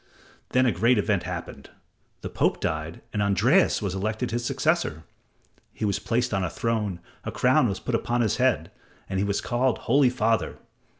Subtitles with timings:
[0.49, 1.69] Then a great event happened.
[2.21, 5.03] The Pope died and Andreas was elected his successor.
[5.73, 8.71] He was placed on a throne, a crown was put upon his head,
[9.07, 10.57] and he was called Holy Father.